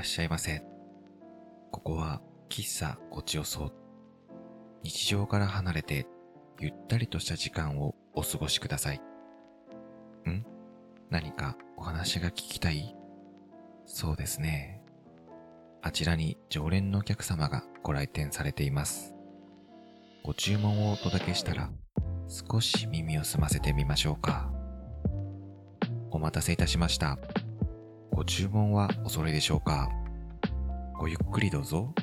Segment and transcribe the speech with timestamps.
[0.00, 0.62] らっしゃいませ。
[1.70, 3.70] ここは喫茶ごちよそ。
[4.82, 6.06] 日常から離れて、
[6.58, 9.02] ゆったりとした時間をお過ごしください。
[10.26, 10.46] ん？
[11.10, 12.96] 何かお話が聞きたい？
[13.84, 14.80] そうですね。
[15.82, 19.14] あちらに常連のお客様がご来店されています。
[20.24, 21.68] ご注文をお届けしたら、
[22.26, 24.50] 少し耳を澄ませてみましょうか。
[26.10, 27.18] お待たせいたしました。
[28.20, 29.88] ご注文はお揃いでしょうか？
[30.98, 31.94] ごゆっくりどうぞ。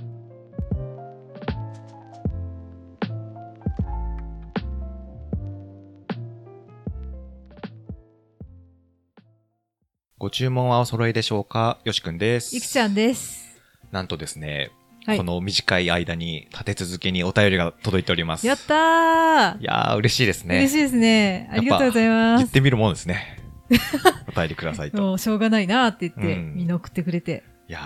[10.18, 11.78] ご注文はお揃いでしょうか？
[11.84, 12.56] よしくんです。
[12.56, 13.62] ゆきちゃんです。
[13.92, 14.72] なんとですね、
[15.06, 18.48] はいこの短い間に立て続けにお便りが届いております。
[18.48, 20.58] やったーいやー、嬉しいですね。
[20.58, 21.48] 嬉しいですね。
[21.54, 22.42] ありがとうございます。
[22.42, 23.38] 言ってみるもんですね。
[24.28, 25.02] お便りくださいと。
[25.02, 27.44] もうしょうがないなって言って、うんみんな送ってくれて。
[27.70, 27.80] いや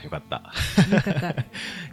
[0.00, 0.36] ー、よかった。
[0.94, 1.26] よかった。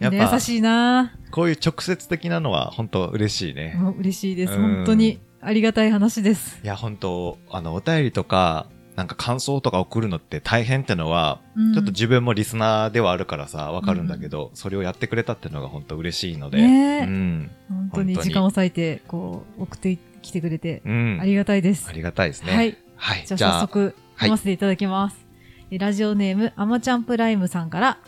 [0.00, 3.74] やっぱ優しいなこういう直接的なのは本当嬉しいね。
[3.78, 4.54] もう嬉しいです。
[4.54, 6.58] うん本当にありがたい話です。
[6.64, 16.58] いや、本当あの、お便りとか、なんか感想とか送るのって大変ってのは、うんちょっと自分もリスナーではあるからさ、わかるんだけど、それをやってくれたっていうのが本当嬉しいので。
[16.58, 17.50] ねえうん。
[17.68, 21.18] 本当に時間を割いて、こう、送ってきてくれて、うん。
[21.20, 21.92] ありがたいですあ。
[21.92, 22.54] りがたいですね。
[22.54, 22.76] はい。
[22.96, 23.24] はい。
[23.26, 25.26] じゃあ早速、はい読ませていただきます。
[25.70, 27.98] えラジオネーム、あまちゃんプライムさんから、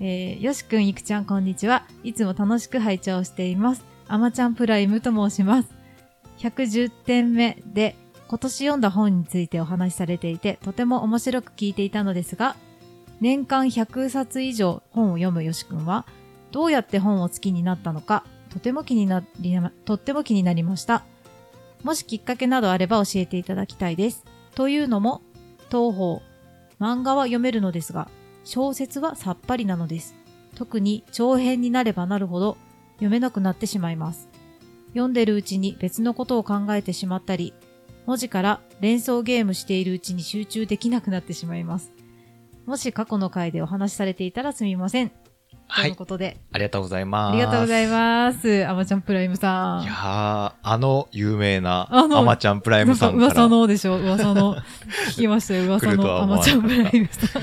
[0.00, 1.84] えー、よしくん、いくちゃん、こんにちは。
[2.02, 3.84] いつも楽しく拝聴しています。
[4.08, 5.68] あまちゃんプライムと申します。
[6.38, 7.96] 110点目で、
[8.28, 12.56] 今年読んだ本についてお話しされていて、とても面白く聞いていたのですが、
[13.20, 16.06] 年間100冊以上本を読むよしくんは、
[16.50, 21.04] どうやって本を好きになったのか、とても気になり、とっても気になりました。
[21.82, 24.24] もしきっかけなどあれば教えていただきたいです。
[24.54, 25.22] というのも、
[25.70, 26.22] 東方、
[26.80, 28.08] 漫画は読めるのですが、
[28.44, 30.14] 小説はさっぱりなのです。
[30.54, 32.58] 特に長編になればなるほど
[32.94, 34.28] 読めなくなってしまいます。
[34.88, 37.54] 読んでるうちに別のことを考えてしまったり、
[38.06, 41.92] 文字から連想ゲームしているうちに集中できなくなってしまいます。
[42.66, 45.12] もし過去の回でお話しされていたらすみません。
[45.80, 45.96] とい。
[45.96, 47.32] ことで、ありがとうございます。
[47.32, 47.90] ありがとうございす。
[47.92, 48.66] ます。
[48.66, 49.82] あまちゃんプライムさん。
[49.82, 53.26] いやー、あの有名なアマちゃんプライムさんから。
[53.28, 53.96] 噂のでしょ？
[53.98, 54.56] 噂の。
[55.10, 57.42] 聞きましたよ、 噂のアマちゃんプライムさん。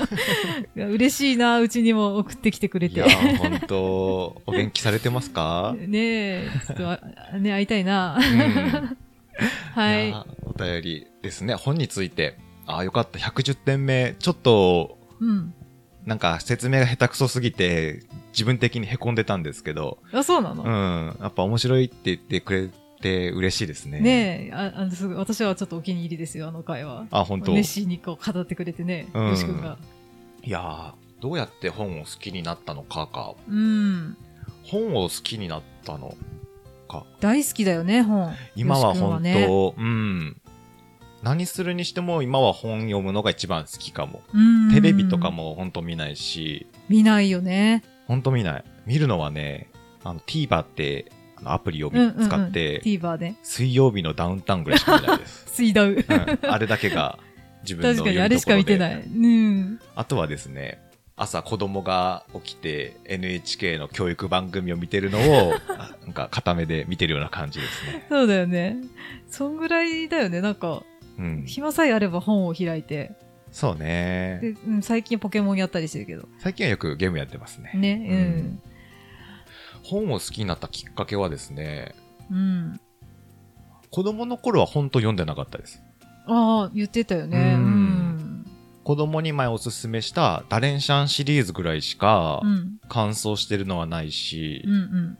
[0.92, 3.06] 嬉しいな、うちにも送ってきてくれていや。
[3.06, 3.76] ー、本当
[4.46, 5.74] お元気されてますか？
[5.80, 8.18] ねえ、ちょっとあ、ね、会いたいな。
[8.18, 8.96] うん
[9.74, 10.14] はいい
[10.44, 11.54] お便りですね。
[11.54, 12.36] 本について。
[12.66, 13.18] ああ、よかった。
[13.18, 14.14] 110点目。
[14.18, 15.54] ちょっと、うん。
[16.06, 18.02] なんか説明が下手くそすぎて、
[18.32, 21.16] 自分的に凹んでたんですけど、あ、そうなの、うん。
[21.20, 22.68] やっぱ面白いって言ってくれ
[23.00, 24.00] て嬉しいですね。
[24.00, 27.06] ねえああのすごい私はちょっとお気に入りですよ、あの回は。
[27.10, 27.52] あ、本当？
[27.52, 29.76] 熱心にこう語ってくれてね、うんよしくんが。
[30.42, 33.34] いやー、どうやって本を好きになったのかか。
[33.48, 34.16] うん。
[34.64, 36.14] 本を好きになったの
[36.88, 37.04] か。
[37.20, 38.34] 大好きだよね、本。
[38.56, 39.46] 今は本当、ね
[39.76, 40.39] うん。
[41.22, 44.22] 何するにしても今は本読むのが一番好きかも。
[44.32, 45.30] うんテレビとか。
[45.30, 47.84] も本当見ないし、見ないよね。
[48.06, 48.64] 本当見ない。
[48.86, 49.68] 見るのはね、
[50.02, 51.12] あの TVer って
[51.44, 53.34] アプリをうんうんうん使って、TVer で。
[53.42, 55.46] 水曜日のダウンタウンぐらいしか見ないです。
[55.54, 55.92] 水ダウ。
[55.92, 57.18] うん、あれだけが
[57.62, 59.02] 自分の確かにあれしか見てない。
[59.02, 59.80] うん。
[59.94, 60.80] あとはですね、
[61.16, 68.06] 朝子供が起きて NHK の教育番組を見てるのを、あ なんか固めで見てるような感じですね。
[68.08, 68.78] そうだよね。
[69.28, 70.40] そんぐらいだよね。
[70.40, 70.82] なんか、
[71.20, 71.44] うん。
[71.46, 73.12] 暇さえあれば本を開いて。
[73.52, 74.38] そうね。
[74.42, 76.28] で、うん、最近ポケモンやったりしてるけど。
[76.38, 77.72] 最近はよくゲームやってますね。
[77.74, 78.58] ね、
[79.82, 81.94] 本を好きになったきっかけはですね、
[82.30, 82.36] うん。
[82.36, 82.80] うん。
[83.90, 85.82] 子供の頃は本当読んでなかったです。
[86.26, 87.54] ああ、言ってたよね。
[87.56, 88.46] ううんん。
[88.84, 92.78] 子供に前おすすめしたダレンシャンシリーズぐらいしかうん。
[92.88, 94.72] 感想してるのはないし、うん。
[94.72, 95.18] うん。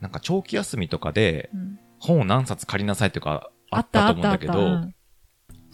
[0.00, 1.78] なんか長期休みとかでうん。
[2.00, 4.06] 本を何冊借りなさいとかああった。
[4.06, 4.94] と思うんだけど、うん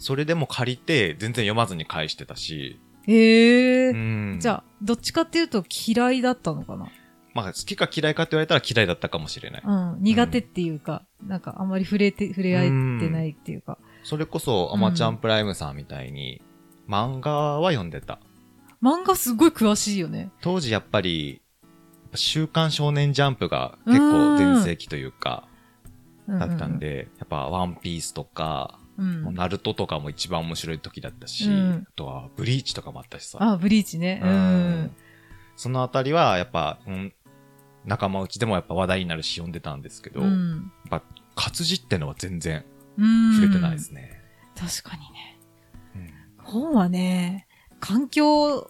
[0.03, 6.87] それでも借りて全然読まずに返してたし、へえ、うんじゃあ、どっちかっていうと嫌いだったのかな？
[7.35, 9.61] まあ好きか嫌いかって言われたら嫌いだったかもしれない。
[9.63, 9.97] うん。
[10.01, 12.71] 苦手っていうか、なんかあんまり触れて、触れ合えて
[13.09, 13.77] ないっていうか。
[14.03, 16.41] それこそアマちゃんプライムさんみたいに
[16.89, 18.19] 漫画は読んでた。
[18.81, 20.31] 漫画すごい詳しいよね。
[20.41, 21.43] 当時やっぱり、
[22.15, 25.50] 週刊少年ジャンプが結構全盛期というか、う
[26.27, 26.79] だったん。
[26.79, 29.23] で、やっぱワンピースとか、うん。
[29.23, 33.37] もうナルトとかも一番面白い時だったし、うんあとはブリーチとかもあったしさ。
[33.41, 34.21] あ、ブリーチね。
[34.23, 34.91] うん。
[35.55, 37.13] そのあたりはやっぱ、うん、
[37.85, 40.71] 仲間内でもやっぱ話題になるし読んでたんですけど、うん。
[40.89, 41.03] やっぱ
[41.35, 42.65] 活字ってのは全然
[42.97, 43.35] うん。
[43.35, 44.21] 触れてないですね。
[44.55, 45.39] 確かにね。
[45.95, 46.13] うん
[46.43, 47.47] 本はね、
[47.79, 48.67] 環境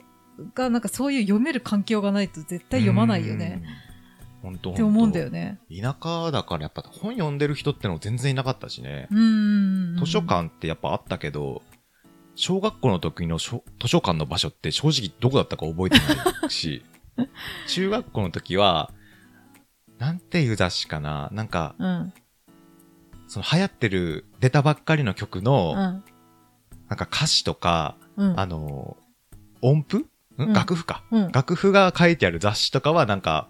[0.53, 3.63] がなんかそういう読める環境がないと絶対読まないよね。
[4.43, 4.51] うん。
[4.51, 5.59] 本当って思うんだよね。
[5.69, 9.07] 田舎だからやっぱ本読んでる人っての全然いなかったしね。
[9.11, 9.97] うん。
[9.97, 11.61] 図書館ってやっぱあったけど、
[12.35, 16.83] 小学校の時の図書館の場所って正直どこだったか覚えてないし、
[17.67, 18.91] 中学校の時は、
[19.99, 22.13] なんていう雑誌かななんか、うん。
[23.27, 25.77] その流行ってる出たばっかりの曲の、うん。
[25.77, 28.39] なんか歌詞とか、うん。
[28.39, 28.97] あの、
[29.61, 30.05] 音符、ん？
[30.37, 31.03] うん楽譜か。
[31.11, 31.31] うん。
[31.31, 33.47] 楽譜が書いてある雑誌とかはなんか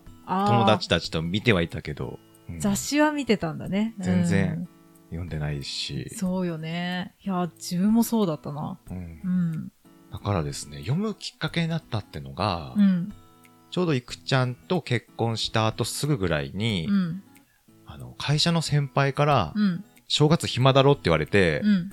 [0.47, 2.19] 友達たちと見てはいたけど、
[2.49, 3.95] うん雑誌は見てたんだね。
[3.99, 4.67] 全然
[5.05, 7.15] 読んでないしうん。、そうよね。
[7.23, 8.77] いや、自分もそうだったな。
[8.89, 9.71] うんうん。
[10.11, 13.13] だからですね、読むきっかけになったってのが、うん。
[13.69, 17.23] ちょうどいくちゃんと結婚した後すぐぐらいに、うん。
[17.85, 19.85] あの、会社の先輩から、うん。
[20.07, 21.91] 正月暇だろって言われて、うん。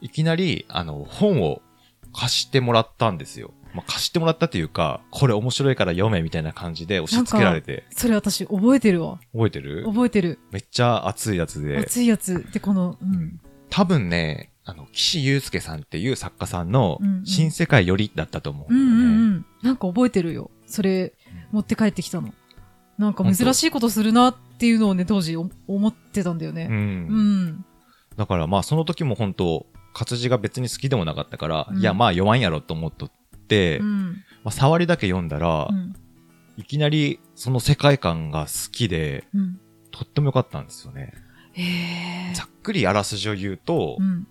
[0.00, 1.62] いきなり、あの、本を
[2.12, 3.54] 貸してもらったんですよ。
[3.74, 9.18] まあ、貸してもらったっていうか、これ面白いから読めみたいな感じで押し付けられて、それ私覚えてるわ。
[9.32, 9.84] 覚えてる？
[9.86, 10.38] 覚えてる。
[10.50, 12.50] めっちゃ熱いやつで、熱いやつ。
[12.52, 13.40] で、この、うん。
[13.70, 18.80] 多分ね、あの、岸優介さんっていう作家さんの新世界よりだったと思ううん。
[18.80, 19.46] うんうん。
[19.62, 20.50] なんか覚えてるよ。
[20.66, 21.14] それ、
[21.50, 22.32] 持って帰ってきたの。
[22.98, 26.54] なんか珍しいことするなっていうのをね、当時お思ってたんだよう。
[26.54, 26.68] ね。
[26.70, 27.64] うんん。
[28.16, 33.10] だからまあその時も本当活字が別に好きでもなかったから、うんいやまあ読まんやろと思っとっ。
[34.44, 35.94] まあ触りだけ読んだら、うん。
[36.56, 39.60] いきなりその世界観が好きで、うん。
[39.90, 41.12] とっても良かったんですよね。
[42.34, 44.26] ざっくりあらすじを言うと、うん。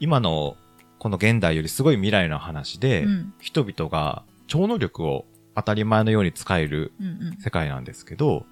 [0.00, 0.56] 今の
[0.98, 3.34] この現代よりすごい未来の話で、うん。
[3.40, 5.24] 人々が超能力を
[5.54, 6.92] 当たり前のように使える。
[7.40, 8.46] 世界なんですけど、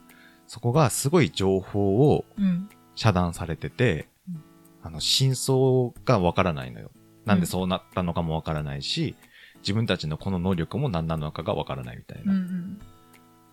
[0.46, 2.68] そこがすごい情報をうん。
[2.94, 4.42] 遮断されてて、うん
[4.86, 6.92] あの、真相がわからないのよ。
[7.24, 9.16] なんでそうなったのかもわからないし、
[9.60, 12.30] 自分たちのこの能力も何なのかがわからないみたいうん。
[12.30, 12.40] うな。
[12.40, 12.78] ん。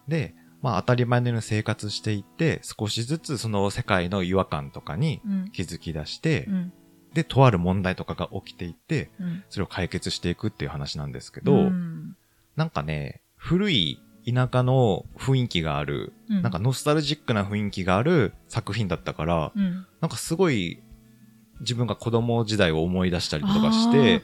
[0.07, 5.49] で、まあ当たり前のように生活していって、少しずつその世界の違和感とかにうん。
[5.51, 6.73] 気づき出して、うん。
[7.13, 9.43] で、とある問題とかが起きていって、うん。
[9.49, 12.15] それを解決していくっていう話なんですけど、うん。
[12.55, 19.85] なんかね、古い田舎の雰囲気がある、うんなんかノスタルジックな雰囲気がある作品だったから、うん。
[20.01, 20.81] なんかすごい
[21.59, 24.23] 自分が子供時代を思い出したりとかして、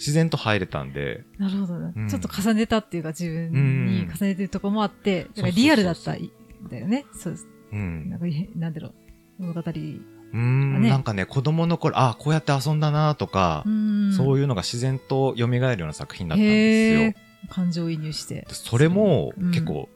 [0.00, 3.52] 自然と入れたんで、なるほどね、うんちょっと重ねたっていうか自分
[3.86, 6.30] に重ねてるとこもあって、だからリアルだったん
[6.70, 7.04] だよね。
[7.12, 7.46] そうです。
[7.70, 8.20] うんなん。
[8.20, 8.26] か、
[8.56, 8.94] なんだろう。
[9.38, 9.60] 物語。
[9.60, 17.22] うーん、ねなんかね、子供の頃、あこうやって遊んだなとか、んそういいうのが自然と蘇るような作品だったんですよ。
[17.50, 18.46] 感情移入して。
[18.48, 19.88] でそれもうん結構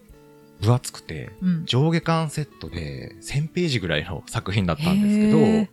[0.60, 1.64] 分厚くて、うん。
[1.64, 5.72] 上下巻セットで1000ページぐらいの作品だったんですけど、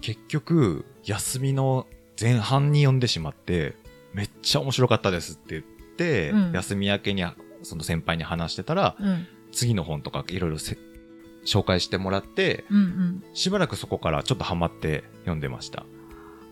[0.00, 1.86] 結局、休みの
[2.20, 3.74] 前半に読んでしまって、
[4.12, 5.62] めっちゃ面白かったですって言っ
[5.96, 7.24] て、うん休み明けに
[7.62, 9.26] その先輩に話してたら、うん。
[9.52, 10.76] 次の本とかいろいろせ
[11.44, 13.24] 紹介してもらって、うんうん。
[13.34, 15.86] しばらくそこからちょっとハマって読んでました。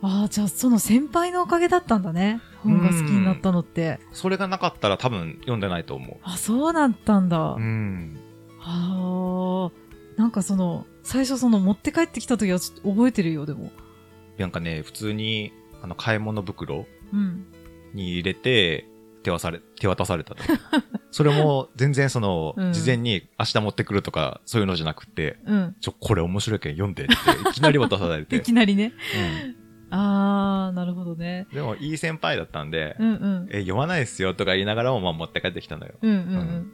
[0.02, 2.40] ああ、じゃあその先輩のおかげだったんだね。
[2.62, 3.98] 本が好きになったのって。
[4.12, 7.54] それがなかったら多分読んでないと思あ、そうだったんだ。
[7.54, 7.56] う。
[7.56, 8.16] うん。
[8.60, 10.20] ああ。
[10.20, 13.70] なんかその、最初その持って帰ってきた時はちょっと覚えてるよ、でも。
[14.38, 15.52] なんかね、普通に、
[15.82, 17.46] あの、買い物袋うん。
[17.94, 18.86] に入れて、
[19.22, 20.42] 手渡され、手渡されたと。
[21.10, 25.76] それも全然その、うん事前に明日持ってくるとか、そういうのじゃなくて、うん。
[25.80, 28.42] ちょ、これ面白いけん読んでって、いきなり渡されて い。
[28.42, 28.92] きなりね。
[29.50, 31.46] うんああ、なるほどね。
[31.52, 33.48] でも、いい先輩だったんで、うんうん。
[33.50, 35.94] え、読まないですよとか言いながらも、まあ、持って帰ってきたのよ。
[36.02, 36.26] うんうんうん。
[36.26, 36.66] で、も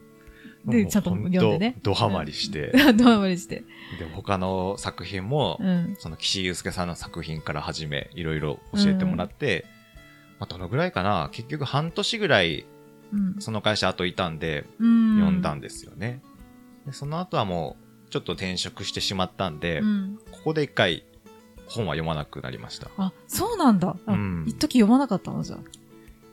[0.66, 1.76] うちゃんと読んでね。
[1.83, 3.64] ドハマりして、 ドハマりして。
[3.99, 5.97] で、他の作品も、うん。
[5.99, 9.64] その岸優介さんの作品から始め、いろいろ教えてもらって、
[10.38, 11.28] まあ、どのぐらいかな？
[11.33, 12.64] 結局半年ぐらい、
[13.12, 13.37] うん。
[13.40, 15.19] その会社後いたんで、うん。
[15.19, 16.21] 読んだんですよね。
[16.87, 17.76] でその後はも
[18.07, 20.19] う、ちょっと転職してしまったんで、うん。
[20.31, 21.04] ここで一回、
[21.66, 22.90] 本は読まなくなりました。
[22.99, 23.97] あ、そうなんだ。
[24.07, 25.42] あうん一時読まなかったの？
[25.42, 25.59] じゃあ。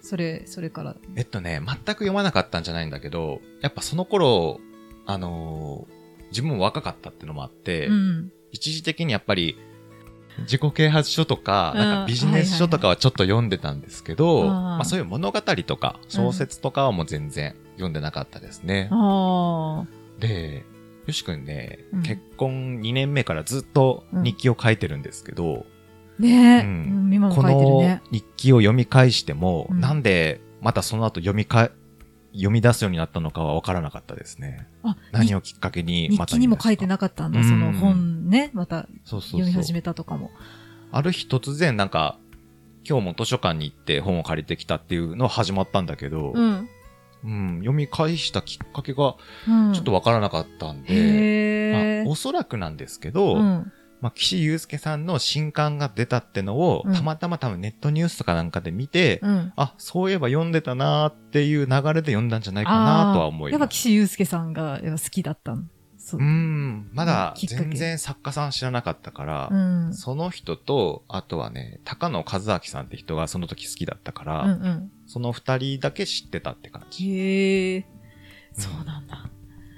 [0.01, 0.95] それ、それから。
[1.15, 4.59] えっとね、全く読まなかったんじゃないんだけど、やっぱその頃、
[5.05, 8.31] あのー自分も若かったってのもあって、うん。
[8.51, 9.57] 一時的にやっぱり、
[10.41, 18.89] 自己啓発書とか、うんなんかビジネス書とかはちょっと読んでたんですけど、あーまあそういう物語とか小説とかはもう全然読んでなかったですね。
[18.91, 19.87] ああ。
[20.19, 20.63] で、
[21.07, 25.65] よしくんね、うん結婚2年目からずっと日記を書いてるんですけど、
[26.19, 26.61] ねえ。
[26.61, 28.01] うんうん今もこ書いてるのね。
[28.11, 31.71] 日記を読み返しても、うんなんでまたその後読みか、
[32.33, 34.67] 読み出すようになったのかは分からなかったですね。
[34.83, 37.39] あ、何をきっかけに日また記にも書いてななかったんだ。
[37.39, 38.51] うんその本ね。
[38.53, 40.31] またそうそうそう読み始めたとかも。
[40.91, 42.17] ある日突然なんか、
[42.87, 46.69] 今日も図書館に行って本を借りてきたっていうのは始まったんだけど、うん。
[47.21, 49.15] うん、読み返したきっかけが
[49.47, 49.73] うん。
[49.73, 53.71] ちょっとわからなかったんで、へーまあ、おそらくなんですけど、うん。
[54.01, 59.53] まあ、岸優介さんの新刊が出たってのを、うんたまたま多分ネットニュースとかなんかで見て、うん。
[59.55, 63.75] あ、そういえば読んでたなーっていう流れで読んだんじゃないかなとは思いやっぱます。
[63.75, 65.63] 岸優介さんがやっぱ好きだったの。
[65.97, 66.23] そうう。
[66.23, 69.57] ん、まだ全然作家さん知らなかったから、う
[69.89, 69.93] ん。
[69.93, 74.91] その人と、あとはね、高野和明さんって人がその時好きだったから、うんうん。
[75.07, 77.11] その二人だけ知ってたって感じ。
[77.11, 77.85] へえ。
[78.53, 79.29] そうなんだ。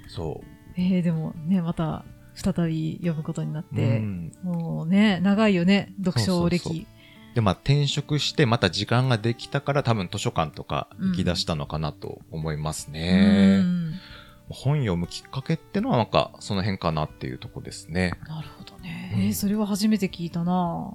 [0.08, 0.40] そ
[0.76, 3.74] えー、でもね、また再び読むことになっう。
[3.74, 6.58] て、うんもうね、長いよね、読書歴。
[6.58, 6.86] そうそう
[7.34, 13.60] で、まあ転職してまた時間ができたから多分図書館とか行き出したのかなと思いますうね。
[13.60, 13.92] ん
[14.50, 18.12] 本読むきっかけってのはなんかその辺かなっていうとこですね。
[18.28, 19.12] なるほどね。
[19.14, 20.94] うんえー、それは初めて聞いたな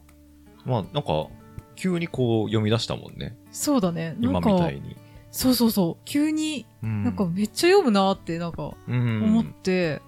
[0.65, 1.27] まあなんか
[1.75, 3.37] 急にこう読み出したもんね。
[3.51, 4.15] そうだね。
[4.19, 4.95] な今みたいに。
[5.31, 6.03] そうそうそう。
[6.05, 10.01] 急に、うんなんかめっちゃ読むなって、なんかうん思って、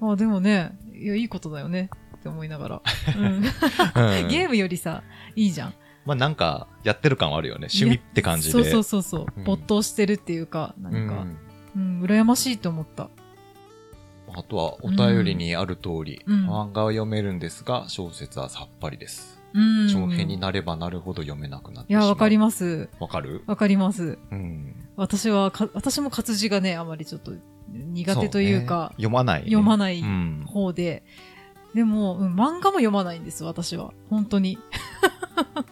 [0.00, 2.82] あでもね、いや、いいことだよねって思いながら。
[3.16, 3.42] うんうん
[4.28, 5.02] ゲームよりさ、
[5.34, 5.74] いいじゃん。
[6.04, 7.68] まあなんかやってる感はあるよね。
[7.72, 8.52] 趣味って感じで。
[8.52, 10.98] そうそうそうそう、うん没頭してるっていうか、なんか、
[11.74, 13.08] うんうん、羨ましいと思った。
[14.34, 19.42] あとはお便りにある通り、うん漫画は読めるんですが、小説はさっぱりです。
[19.54, 19.88] うん。
[19.88, 21.92] 長編になればなるほど読めなくなって。
[21.92, 22.88] いや、わかりまます。
[23.00, 23.42] わかる？
[23.46, 24.18] わかります。
[24.30, 24.74] うん。
[24.96, 27.32] 私はか、私も活字がね、あまりちょっと
[27.68, 30.44] 苦手というか、ね読まないね、読まないうん。
[30.46, 31.04] 方で、
[31.74, 33.92] でも、うん、漫画も読まないんです、私は。
[34.08, 34.58] 本当に。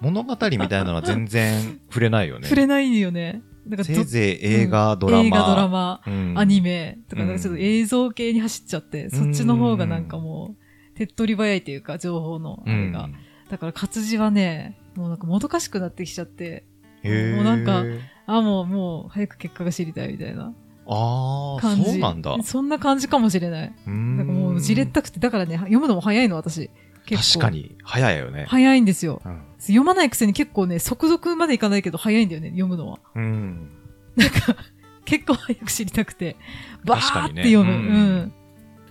[0.01, 2.45] 物語みたいなのは全然触れないよね。
[2.45, 3.43] 触れないよね。
[3.67, 5.25] だからせいぜい映画、ドラマ。
[5.25, 10.57] 映画、ドラマ、うんアニメとか、うんなんかちょっと映像系に走っちゃって、そっちの方がなんかも
[10.93, 13.05] う、手っ取り早いというか、情報のあれが。
[13.05, 13.15] うん
[13.51, 16.65] だから活字はね、もうなんかもどかしくなってきちゃって、
[17.05, 17.85] もうなんか
[18.27, 20.55] あ、もう、もう、早く結果が知りたいみたいな
[20.87, 21.85] ああ、感じ。
[21.93, 22.37] そうなんだ。
[22.43, 23.73] そんな感じかもしれない。
[23.87, 26.71] ななんかもう、じれったくて、だからね、読むのも早いの、私。
[27.09, 27.51] 確か。
[27.51, 28.47] に、早いよね。
[28.49, 29.21] 早いんですよ。
[29.25, 29.43] うん。
[29.59, 32.99] 読まないくせに結構ね、速読までいかないけど早いんだよね、読むのは。
[33.15, 33.71] うん。
[34.17, 34.57] なんか、
[35.05, 36.37] 結構早く知りたくて、
[36.85, 37.73] バ確かにねーって読む。
[37.73, 38.33] ううんん。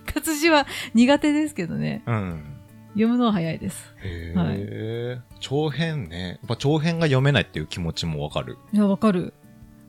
[0.06, 2.44] 活字は苦手ですけどね、うん。
[2.92, 3.94] 読むのは早いです。
[4.02, 6.28] へえ、長編ね。
[6.28, 8.58] やっぱ長編が読めないっていう気持ちもわかる。
[8.72, 9.34] いや、わかる。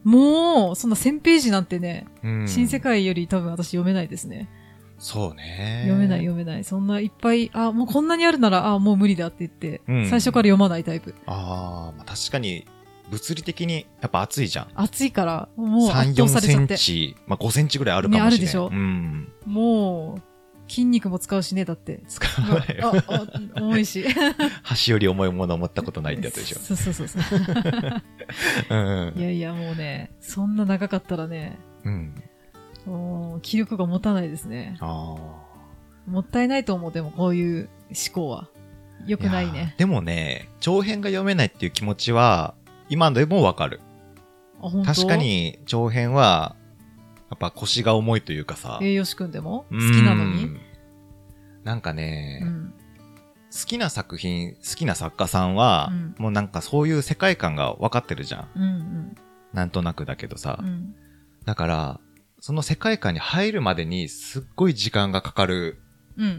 [0.05, 2.47] もう、そんな1000ページなんてね、うん。
[2.47, 4.47] 新世界より多分私読めないですね。
[5.00, 5.81] そうね。
[5.83, 6.63] 読めない読めない。
[6.63, 11.15] そんないっぱい、あ、もうこんなにあるなら、あ、もう無理だって言って、うん最初から読まないタイプ。
[11.25, 12.65] ああ、まあ確かに、
[13.09, 14.67] 物理的にやっぱ暑いじゃん。
[14.75, 16.77] 暑いから、もう3、圧倒さ4センれちゃって。
[16.77, 18.29] チ、まあ5センチぐらいあるかもしれない。
[18.29, 19.27] ねあるでしょうん。
[19.45, 20.35] もう、
[20.67, 22.01] 筋肉も使うしね、だって。
[22.07, 22.93] 使わないよ。
[23.55, 24.05] 重いし。
[24.63, 26.60] 箸より重いものを持ったことないってやつでしょ。
[26.60, 27.24] そうそうそうそう。
[28.69, 29.22] うんい。
[29.22, 32.24] やいや、もうね、そんな長かったらね、うん。
[32.86, 34.77] もう気力が持たないですね。
[34.79, 35.15] あ
[36.07, 38.50] もったいないと思う、でもこういう思考は。
[39.05, 39.22] 良あ。
[39.22, 39.75] くないやね。
[39.77, 42.55] でもね、長編が読めないっていう気持ちは、
[42.89, 43.81] 今でもわかる。
[44.86, 45.15] 確か。
[45.15, 46.64] に長編は、や
[47.36, 48.80] っぱ腰が重いというかさ。
[48.82, 49.65] 栄養士くんでも？
[49.70, 50.50] 好うんきなのに？
[51.63, 52.74] なんかね、うん。
[53.51, 58.50] 好きな作品、好きな作家さんは、うんもうなんかそういう世界観が分かってるじゃん。
[58.56, 59.15] うんうん。
[59.54, 60.60] なんとなくだけどさ。
[60.62, 60.96] うん。
[61.46, 62.00] だから、
[62.39, 65.82] その世界観に入るまでにすっごい時間がかかる。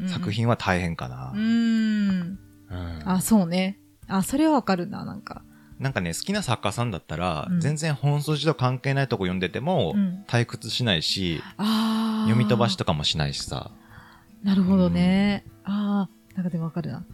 [0.09, 0.31] 作。
[0.31, 1.39] 品は大変かなう。
[1.39, 2.39] ーん。
[2.71, 3.79] うんあ、そうね。
[4.09, 5.43] あ、それはわかるな、なんか。
[5.79, 10.25] なんかね、好きな作家さんだったら、うん全然本筋と関係ないとこ読んでても、うん。
[10.27, 11.43] 退屈しないし。
[11.59, 13.71] 読み飛ばしとかもしないしさ。
[14.43, 15.45] なるほどね。
[15.65, 17.05] ああ、なんかでもわかるな。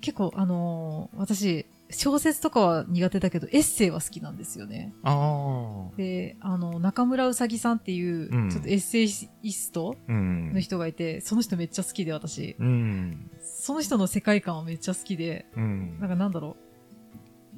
[0.00, 4.92] 結構、あのー私、小説とかは苦手だけど、エッセイは好きなんですよね。
[5.02, 5.96] ああ。
[5.96, 9.08] で、あの、中村うさぎさんっていう、うんちょっとエッセイ
[9.52, 10.60] ストうんの。
[10.60, 12.56] 人がいて、その人めっちゃ好きで、私。
[12.58, 13.30] うん。
[13.42, 16.67] その人の世界観はめっちゃ好きで、うんなんかなんだろう。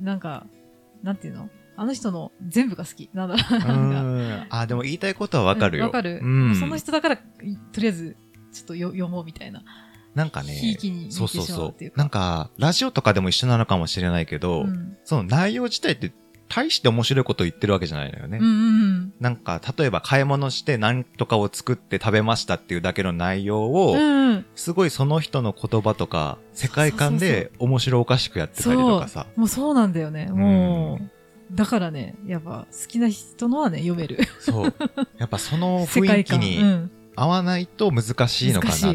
[0.00, 0.46] なんか、
[1.02, 1.48] なんていうの？
[1.76, 3.08] あの人の全部が好き。
[3.14, 4.46] なんだろう。
[4.50, 5.84] あ、でも言いたいことはわかるよ。
[5.84, 6.56] わかる、うん。
[6.56, 7.22] その人だから、と
[7.80, 8.16] りあえず、
[8.52, 9.62] ちょっとよ読もうみたいな。
[10.14, 10.76] なんかね
[11.08, 14.98] そうそうそうなんか、ラジオとかでも一緒なのかもしれないけど、うん。
[15.04, 16.12] その内容自体って
[16.50, 18.38] 大して面白いこと言ってるわけじゃないのよね。
[18.40, 18.56] うんうんう
[18.88, 19.12] ん。
[19.20, 24.46] なんか、例えば買い物して何とかを作って食べましたっていうだけの内容を、うんうん。
[24.56, 29.26] すごいその人の言葉とか、世界観で面白おかしくやってたりとかさ。
[29.36, 30.26] もうそうなんだよね。
[30.26, 34.18] もう、だからね、やっぱ好きな人のはね、読める。
[34.40, 34.74] そう。
[35.18, 36.90] やっぱその世 雰囲気にん。
[37.16, 38.86] 合わないと難しいのかなと。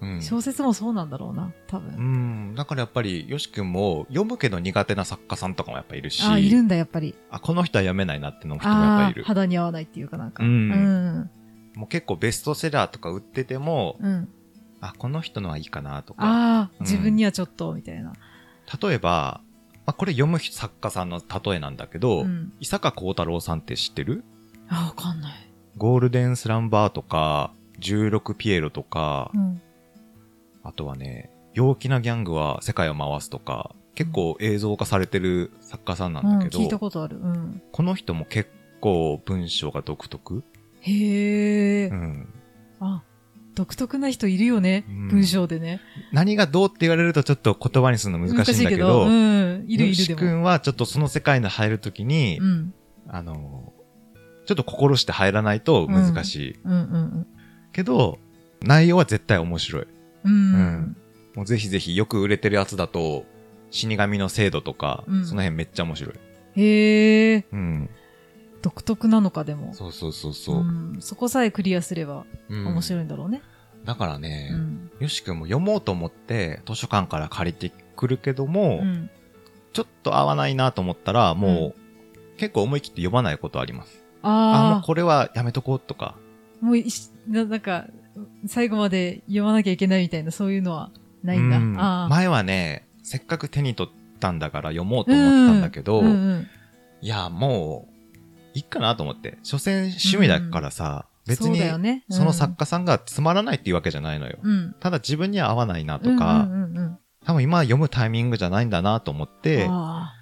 [0.00, 0.22] うん。
[0.22, 2.52] 小説もそうなんだろうな、多う分。
[2.52, 2.54] ん。
[2.54, 6.22] だからやっぱり、よしくんも読むけど苦手な作家さんとかもやっぱいるし。
[6.24, 7.14] あ、いるんだ、やっぱり。
[7.30, 9.24] あ、この人は読めないなっての人もやっぱいる。
[9.24, 10.42] 肌に合わないっていうかなんか。
[10.42, 11.30] うんうん。
[11.74, 14.28] もう結構ベストセラーとか売ってても、うん。
[14.80, 16.24] あ、この人のはいいかなとか。
[16.24, 18.12] ああ、うん自分にはちょっと、みたいな。
[18.82, 19.42] 例えば、
[19.86, 22.52] まあ、これ読む作家さんの例えなんだけど、うん。
[22.60, 24.24] 伊坂幸太郎さんって知ってる？
[24.68, 25.32] あ、わかんない。
[25.76, 29.60] ゴールデンスランバーとか、16ピエロとか、うん。
[30.62, 37.18] あとはね、陽気なギャングは世界を回すとか、結構映像化されてる作家さんなんうん、だけど、聞いたことある。
[37.18, 37.62] うん。
[37.72, 38.50] この人も結
[38.80, 40.44] 構文章が独特、
[40.80, 42.28] へえ、うん、
[42.80, 43.02] あ、
[43.54, 44.84] 独特な人いるよね。
[44.88, 45.80] うん文章でね。
[46.12, 49.64] 何がどうって言われるとちょっと言葉にするの難しいんだけど、うん。
[49.68, 50.20] いるいるでも。
[50.20, 52.74] 君はちょっとその世界に入るときに、うん。
[53.08, 53.72] あの、
[54.46, 56.60] ちょっと心して入らないと難しい。
[56.64, 57.26] うんうん
[57.72, 58.18] けど、
[58.62, 59.86] 内容は絶対面白い。
[60.24, 60.32] うん。
[60.32, 60.54] うん。
[60.54, 60.96] うん
[61.36, 63.24] もうぜひぜひよく売れてるやつだと、
[63.70, 66.14] 死神の制度とか、うんその辺めっちゃ面白い。
[66.56, 67.90] へえ、うん。
[68.62, 69.72] 独特なのかでも。
[69.72, 70.62] そうそうそうそう。
[70.62, 73.42] んそこさえクリアすればうん面白いんだろうね。
[73.84, 74.90] だからねう、ん。
[74.98, 79.10] よしくんも読もうと思って図書館から借りてくるけども、うん。
[79.72, 84.04] ちょっと合わないなと思ったら、もう、結構思い切って読まないことあります。
[84.22, 84.28] あ、
[84.72, 86.16] もうあこれはやめとこうとか。
[86.60, 87.86] あ、もういしな、なんか、
[88.46, 90.90] 最後まで読まなきゃいけないみたいな、そういうのは
[91.22, 91.56] ないんだ。
[91.58, 91.74] うん。
[92.10, 96.46] 前はね、せっかく手に取ったんだから読もうと思ってたんだけど、うんうん
[97.02, 97.94] いや、もう、
[98.52, 99.38] いいかなと思って。
[99.42, 102.04] 所詮趣味だからさ、別にそうだよね。
[102.10, 104.38] その作家さんがつまらないっていうわけじゃないのよ。
[104.42, 104.74] うん。
[104.80, 110.12] ただ自分には合わないなとか、うんうんうんうん、多分今読むタイミングじゃないんだなと思って、あ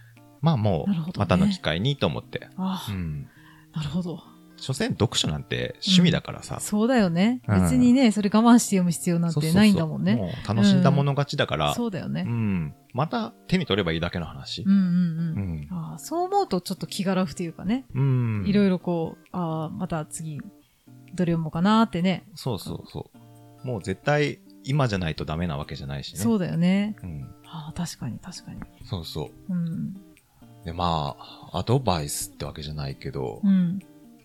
[0.41, 2.49] まあもうまたの機会にと思って。
[2.59, 4.23] なるほど。
[4.59, 6.61] 所詮読書なんて趣味だからさ。
[6.61, 7.41] そうだよね。
[7.47, 10.17] うん別にね、それ我慢して読む必要なんてないんだもんね。
[10.17, 12.25] もう楽しんだもの勝ちだから、そうだよね。
[12.27, 12.75] うん。
[12.93, 14.69] また手に取ればいいだけの話う。
[14.69, 14.85] んうんうう
[15.41, 15.61] ん。
[15.63, 15.69] ん。
[15.71, 17.87] ああそう思うとちょっと気が楽というかね。
[17.95, 18.45] うん。
[18.47, 20.41] いろいろこう、ああ、また次、
[21.15, 22.25] どれ読もうかなってね。
[22.35, 23.11] そうそうそ
[23.65, 23.67] う。
[23.67, 26.21] もう絶対今じゃないとダメなわけじゃないしね。
[26.21, 26.97] そうだよね。
[27.03, 27.23] うん。
[27.47, 28.61] ああ、確かに確かに。
[28.85, 29.53] そうそう。
[29.53, 29.95] うん。
[30.65, 31.17] で、ま
[31.53, 33.79] あ、アドバイスってわけじゃないけど、うん。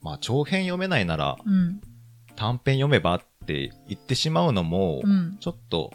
[0.04, 1.82] まあ、長編読めないならうん。
[2.36, 5.38] 短編読めばって言ってしまうのも、うん。
[5.40, 5.92] ちょっと、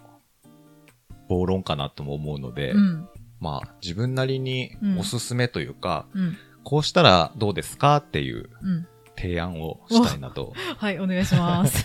[1.28, 3.08] 暴論かなとも思うので、うん。
[3.38, 6.36] まあ、自分なりにおすすめというか、うん。
[6.64, 8.86] こうしたらどうですかっていううん。
[9.16, 10.54] 提案をしたいなと。
[10.78, 11.84] はい、お願いします。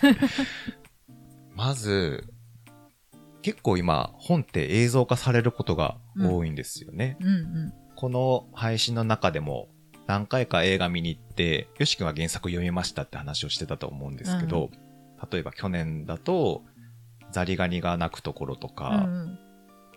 [1.55, 2.31] まず、
[3.41, 7.17] 結構今、本って映像化されることが多いんですよね。
[7.19, 7.73] うんうん。
[7.95, 9.67] この配信の中でも、
[10.07, 14.69] 何回か映画見に行って、よしくんは原作読みましたって話をしてたと思うんですけど、
[15.31, 16.63] 例えば去年だと、
[17.31, 19.39] ザリガニが鳴くところとうか、ん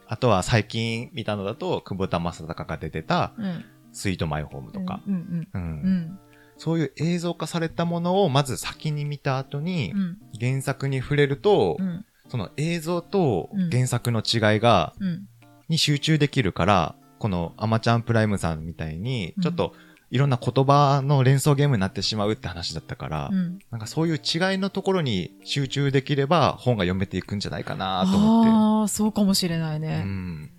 [0.09, 3.45] あとは最近見たのだと、久保田正孝が出てた、うん。
[3.45, 3.65] うん。
[3.93, 5.63] スイートマイホームとか、うんうんうん。
[5.63, 6.19] うん。
[6.59, 10.19] そういう映像化されたものをまず先に見た後にう、ん。
[10.39, 12.05] 原作に触れると、うん。
[12.29, 15.29] その映像とうん原作の違いが、うん。
[15.69, 19.75] に集中できるから、このアマちゃんプライムさんみたいにう、んちょっと
[20.11, 23.59] いろんな言葉の連想ゲームになってしまうって話だったから、うん。
[23.71, 28.51] なんかそういう違いのところに集中できれば本が読めていくんじゃないかなと思って。
[28.51, 29.99] ああ、そうかもしれないうね。
[30.03, 30.51] ん、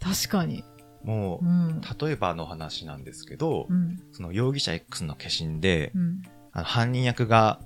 [0.00, 0.64] 確かに。
[1.04, 1.80] もう、うん。
[1.80, 4.02] 例えばの話なんですけど、うん。
[4.12, 6.22] その容疑者 X の化身で、うん。
[6.52, 7.60] あの犯人役が、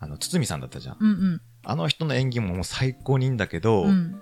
[0.00, 0.96] あの、堤さんだったじゃん。
[0.98, 1.40] うんうん。
[1.64, 4.20] あの人の演技ももう最高にいいんだけど、うん。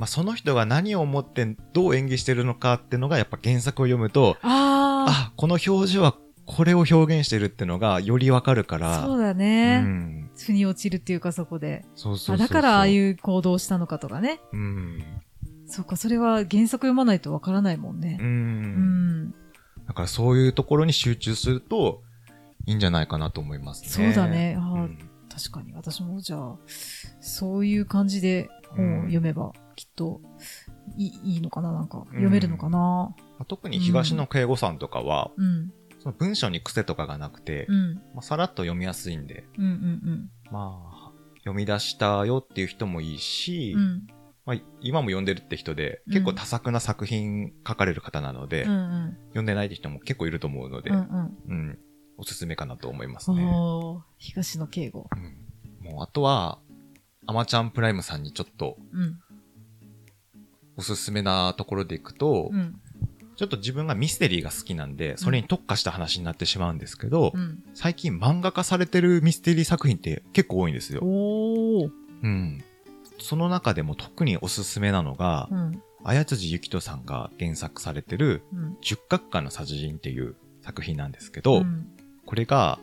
[0.00, 9.02] まあ、その人が何を思ってどう演技してるのかっていうのがやっぱ原作を読むと、ああ、この表情はこれを表現してるってのがよりわかるかあ、ら。
[9.02, 9.80] そうだうね。
[9.80, 10.30] ん。
[10.38, 11.84] 腑に落ちるっていうかそこで。
[11.96, 14.40] そうそうだからああいう行動をしたのかとかね。
[14.54, 15.02] うん。
[15.66, 17.98] そっか、それは原作読まないとわからないもんう。
[18.00, 18.16] ね。
[18.18, 19.34] うんん。
[19.86, 22.02] だからそういうところに集中すると
[22.64, 23.88] いいんじゃないかなと思いますね。
[23.90, 24.98] そうだねあーうん
[25.30, 25.74] 確かに。
[25.74, 26.56] 私もじゃあ、
[27.20, 30.20] そういう感じで本を読めば、きっと
[30.98, 31.72] いい、のかな？
[31.72, 32.78] なんか、読めるのかな？
[32.78, 35.72] まあ特に東野圭吾さんとかは、うん。
[36.00, 37.94] その文章に癖とかがなくて、うん。
[37.94, 43.80] まあ、さらっと読みやすいんで、うんうんまあ、読み出したよっていう人もいいし、うん。
[43.80, 44.06] うん。
[44.44, 49.16] まあ、今も読んでるって人で、うん結構多作な作品書かれる方なので、うんうん。
[49.28, 51.78] 読んでないって人も結構いると思うので、ううん、んうん。
[52.18, 53.50] おすすめかなと思いますね。
[54.18, 55.08] 東野敬吾。
[55.80, 56.58] うん、もう、あとは、
[57.26, 59.18] アマちゃんプライムさんにちょっとうん。
[60.80, 62.80] おすすめなところでいくと、うん。
[63.36, 67.62] ちょっと自分がミステリーが好きなんで、それに特化した話になってしまうんですけど、うん。
[67.74, 71.00] 最近漫画化されてるミステリー作品って結構多いんですよ。
[71.02, 72.64] うん。
[73.18, 75.82] その中でも特におすすめなのが、うん。
[76.02, 78.76] 綾辻ゆきとさんが原作されてるうん。
[78.80, 81.86] 十角館の殺人っていう作品なんですけど、うん
[82.26, 82.78] これが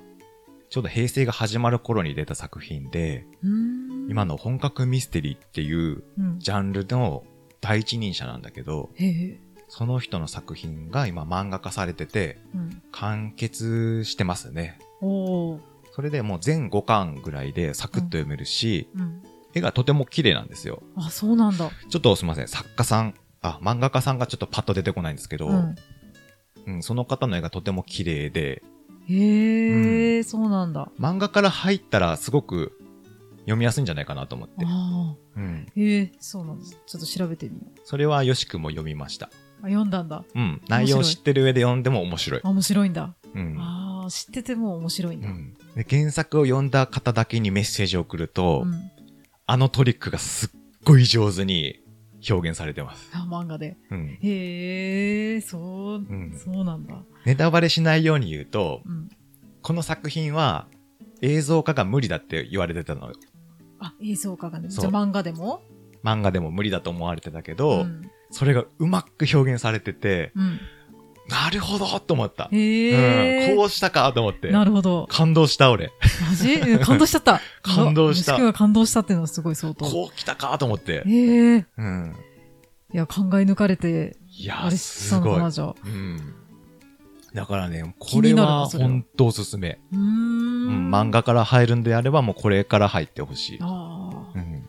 [0.70, 3.26] ちょうど平成が始まる頃に出た作品で、
[4.10, 6.40] 今の本格ミステリーっていううん。
[6.40, 7.24] ジャンルの
[7.62, 8.90] 第一人者なんだけど。
[9.70, 12.82] その人の作品が今漫画化されてて、うん。
[12.92, 14.80] 完結してますね。
[15.02, 15.60] そ
[16.02, 19.22] れでもう全5巻ぐらいでサクッと読めるし、うん。
[19.54, 20.84] 絵がとても綺麗なんですよ。
[20.96, 21.70] あ、そうなんだ。
[21.90, 25.76] ちょっとすみません、作家さん、あ、漫画家さんがちょっとパッと出てこないんですけど、う
[26.68, 28.64] うんん、その方の絵がとても綺麗で、
[29.10, 30.92] へえ、そうなんだ。
[31.00, 32.78] 漫画から入ったらすごく
[33.48, 34.66] 読みやすいんじゃないかなと思って。
[35.38, 35.68] うん。
[35.74, 36.78] へえ、そうなんです。
[36.86, 37.80] ちょっと調べてみよう。
[37.86, 39.30] それはよしくんも読みました。
[39.62, 40.26] あ、読んだんだ。
[40.36, 40.62] うん。
[40.68, 42.50] 内容知ってる上で読んでも面白いあ、。
[42.50, 43.16] 面白いんだ。
[43.34, 43.56] うん。
[43.58, 45.30] ああ、知ってても面白いんだ。
[45.30, 48.92] うん、で原作を読んだ方だけにメッセージを送ると、うん。
[49.46, 50.50] あのトリックがすっ
[50.84, 51.80] ごい上手に
[52.30, 53.10] 表現されてます。
[53.14, 53.78] あ、漫画で。
[53.90, 54.20] うん。
[54.22, 57.02] へえ、そう、んそうなんだ。
[57.26, 59.10] ネタバレしないように言うと、うん。
[59.62, 60.68] この作品は
[61.22, 63.14] 映像化が無理だって言われてたのよ。
[63.80, 64.70] あ、映像化がね。
[64.70, 65.62] じゃあ漫画でも？
[66.04, 68.10] 漫画でも無理だと思われてたけど、ん。
[68.32, 70.60] それがうまく表現されてて、うん。
[71.30, 72.48] なるほどと思った。
[72.52, 74.50] へえ、うん、こうしたかと思って。
[74.50, 75.08] なるほど。
[75.10, 75.92] 感動した俺。
[76.30, 76.54] マジ？
[76.54, 77.42] うん感動しちゃった。
[77.62, 79.86] 感動した息子が感動したっていうのはすごい相当。
[79.86, 81.04] こう来たかと思って。
[81.06, 81.66] へえ。
[81.78, 82.16] うん。
[82.94, 85.34] いや、考え抜かれて、いやあれしたの。
[85.34, 85.76] かなじゃあ。
[85.86, 86.34] うん。
[87.38, 89.80] だからね、こ気れはは本当おすすめ。
[89.94, 93.60] うんん、漫画から入るんであればもうこれから入ってほしい。
[93.60, 93.64] う。
[93.64, 94.68] ん。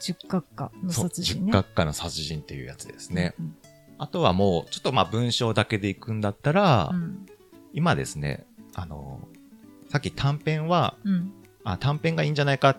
[0.00, 1.46] 十角化の殺人ね。
[1.46, 3.36] 十角化の殺人っていうやつですね。
[3.38, 3.56] うん。
[3.96, 7.26] あとはもう、ちょっとまあ文章だけでいくんだったら、うん。
[7.72, 9.20] 今ですね、あの、
[9.90, 11.32] さっき短編は、うん。
[11.62, 12.76] あ、短編がいいんじゃないかっ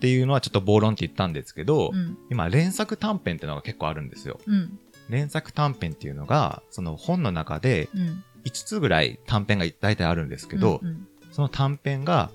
[0.00, 2.18] ていうのはちょっと暴論って言ったんですけど、うん。
[2.32, 4.40] 今連作短編っていうのが結構あるんですよ。
[4.44, 4.80] うん。
[5.08, 8.24] 連作短編っていうのが、その本の中でうん。
[8.46, 12.30] 5つぐらい短編が大体あるんですけど、うんその短編が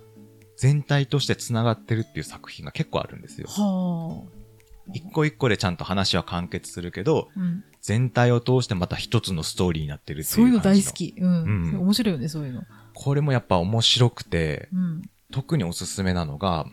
[0.57, 3.47] 全体として繋がってるっていう作品が結構あるんですよ。
[3.47, 4.91] はあ。
[4.93, 7.63] 一個一個でちゃんと話は完結するけど、うん。
[7.81, 11.15] 全体を通してまた一つのストーリーになってるっていうそういうの大好き。
[11.17, 11.43] うん。
[11.43, 12.63] うん面白いよね、そういうの。
[12.93, 15.01] これもやっぱ面白くて、うん。
[15.31, 16.67] 特におすすめなのが、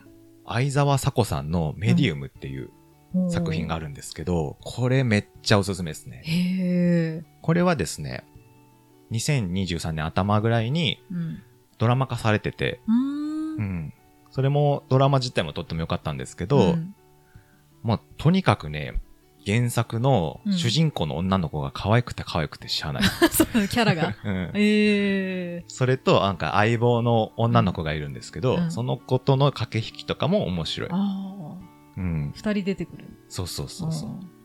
[0.45, 2.69] 相沢佐子さんのメディウムっていう
[3.29, 3.85] 作品がある。
[3.85, 6.21] るんですけど、これめっちゃおすすめですね。
[6.25, 7.23] へえ。
[7.41, 8.23] これはですね、
[9.11, 11.43] 2023年頭ぐらいにうん。
[11.77, 12.93] ドラマ化されてて、うー。
[12.93, 13.93] うんん。
[14.31, 16.95] それもドラマ自体もとっても良かったんですけど、ん
[17.81, 19.01] もうとにかくね、
[19.45, 23.03] 原作のうん主人公の女の子が可愛くて可愛くてしゃあない。
[23.31, 24.15] そう、キャラが。
[24.23, 25.63] うんええ。
[25.67, 30.89] それと、なんか相棒の女の子がいるんですけど、うんその子との駆け引きとかも面白い。
[30.91, 31.48] ああ。
[31.97, 32.31] うん。
[32.35, 33.05] 二人出てくる。
[33.27, 34.09] そうそうそうそう。
[34.09, 34.39] あ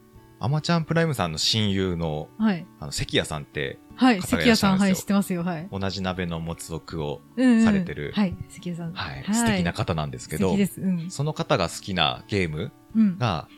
[0.44, 2.66] アマちゃんプライムさんの親友の、ーはい。
[2.80, 4.20] あの、関谷さんって、はい。
[4.20, 5.42] 関谷さん、はい、知ってますよ。
[5.42, 5.68] はい。
[5.72, 8.36] 同じ鍋のもつおくを、されてるはい。
[8.50, 8.92] 関谷さん。
[8.92, 10.80] はい、素敵な方なんですけど素敵、です。
[10.82, 11.10] うん。
[11.10, 13.18] その方が好きなゲームうん。
[13.18, 13.48] が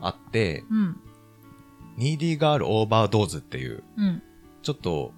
[0.00, 0.96] あって、うん。
[1.96, 4.22] ニーディーガールオーバードーズっていう、うん。
[4.62, 5.12] ちょっと、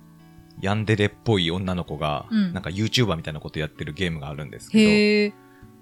[0.61, 5.37] ヤンデレっぽい女の子が、うんなんか YouTuber みたいなことやってるゲームがあるんですけど。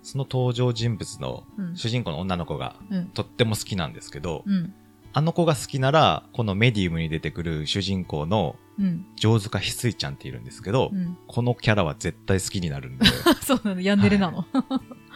[0.04, 1.76] その登場人物のうん。
[1.76, 3.06] 主人公の女の子がうん。
[3.08, 4.72] とっても好きなんですけど、うん。
[5.12, 9.06] あの子が好きなら、このメディウムに出てくる主人公のうん。
[9.16, 11.16] 上塚翡翠ちゃんっているんですけど、うん。
[11.26, 13.06] このキャラは絶対好きになるんで、
[13.42, 14.46] そうなの、ヤンデレなの。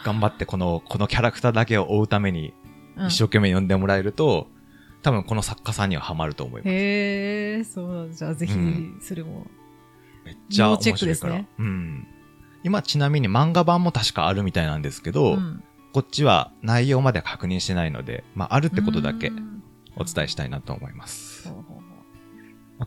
[0.05, 2.55] 頑張ってこの、このキャラクターだけを追うために
[2.97, 4.49] うん一生懸命読んでもらえると、
[5.03, 6.69] 多分この作家さんにはハマると思います。
[6.73, 8.15] へえ、そうなんだ。
[8.15, 9.47] じゃあ、ぜひうん、それも。
[10.25, 11.33] めっちゃ面要チェック白いから。
[11.35, 12.07] ですねうん。
[12.65, 15.63] 今ちなみに漫画版も確かあるみたいなんですけど、うん。
[15.93, 19.63] こっちは内容まで確認してないので、まああるってことだけうん
[19.97, 21.53] お伝えしたいなと思います。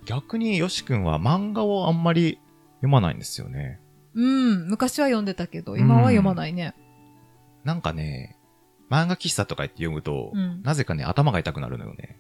[0.06, 2.40] 逆によしくんは漫画をあんまり
[2.76, 3.80] 読まないんですよね。
[4.14, 6.74] うん、昔は読んでたけど、今は読まないね。
[7.66, 8.38] なんかね、
[8.90, 10.62] 漫画喫茶とか言って読むと、うん。
[10.64, 12.18] なぜかね、頭が痛くなるのよね。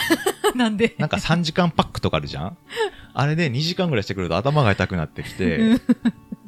[0.54, 0.94] なんで？
[0.98, 2.58] なんか3時間パックとかあるじゃん？
[3.14, 5.80] あれで2時間ぐらいしてくると頭が痛くなってき うてん、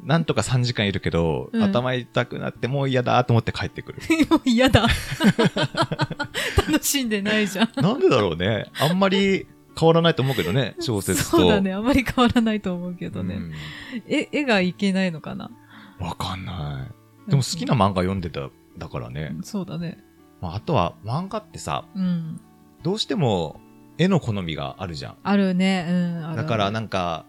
[0.09, 4.01] なんとか3時間いるけど、うん頭痛くなってもう嫌だと思って帰ってくる。
[4.27, 4.87] もう嫌だ。
[6.67, 7.69] 楽しんでないじゃん。
[7.75, 8.71] なんでだろうね。
[8.81, 9.45] あんまり
[9.79, 11.37] 変わらないと思うけどね、小説と。
[11.37, 11.73] そうだね。
[11.73, 13.35] あまり変わらないと思うけどね。
[13.35, 13.53] うん
[14.07, 15.51] え、絵がいけないのかな？
[15.99, 16.89] わかんな
[17.27, 17.29] い。
[17.29, 19.35] でも好きな漫画読んでた、だからね。
[19.43, 19.99] そうだね。
[20.41, 22.41] まあ、あとは漫画ってさ、うん。
[22.81, 23.61] どうしても
[23.99, 25.17] 絵の好みがあるじゃん。
[25.21, 25.85] あるね。
[25.87, 26.25] うん。
[26.25, 27.25] あるだからなんか、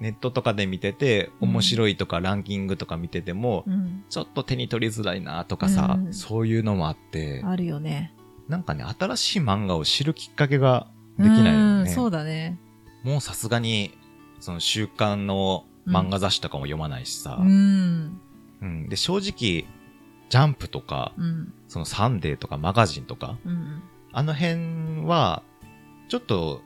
[0.00, 4.04] ネットとかで見てて、うん面白いとかランキングとか見てても、うん。
[4.08, 8.12] ちょっと手に取りづらいなとかさ、うんそういうのもあって、あるよね。
[8.48, 10.86] なんかね、新しい漫画を知るきっかけが
[11.18, 11.58] できないよね。
[11.58, 12.58] うんそうだね。
[13.02, 13.96] もうさすがに、
[14.40, 18.20] その週刊の漫画雑誌とかも読まないしさ、うん。
[18.60, 19.66] うんで、正直、
[20.28, 21.52] ジャンプとか、うん。
[21.68, 23.82] そのサンデーとかマガジンとか、うん。
[24.12, 25.42] あの辺は、
[26.08, 26.62] ちょっと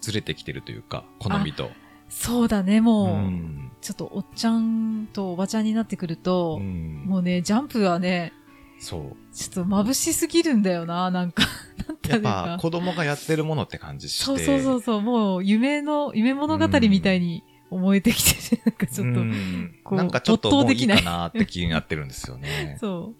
[0.00, 1.70] ずれてきてるというか、好みと。
[2.08, 3.72] そうだね、うもう、ん。
[3.80, 8.32] ちょっとおっちゃんとおばちゃんになってくるとう、んもうね、ジャンプはね、
[8.78, 9.16] そう。
[9.34, 11.44] ちょっと眩しすぎるんだよな、なんか。
[11.86, 12.58] なんやっぱか。
[12.60, 14.24] 子供がやってるものって感じして。
[14.24, 22.76] そうそうそうそう、もう夢の、夢物語みたいに思えてきて、なんかちょっと、なんかちょっともういい没頭できないかなって気になってるんですよね。
[22.80, 23.14] そ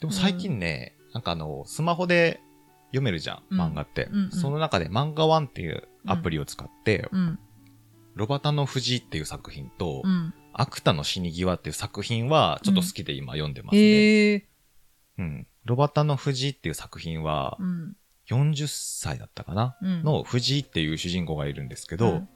[0.00, 2.40] でも最近ね、なんかあの、スマホで
[2.86, 4.08] 読めるじゃん、うん漫画って。
[4.30, 7.16] その中で漫画ワンっていうアプリを使って、う。
[7.16, 7.38] うん。
[8.14, 10.34] ロバタの藤っていう作品と、うん。
[10.52, 13.80] アクタの死に際っていう作品はちょっと好きで今読んでますね。
[13.80, 14.46] へえ。
[15.18, 15.46] うん。
[15.64, 17.96] ロバタの藤っていう作品はうん。
[18.28, 20.02] 40歳だったかな、うん。
[20.04, 22.28] の藤っていう主人公がいるんですけど、うん